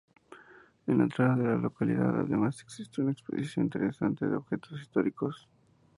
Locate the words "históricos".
4.81-5.47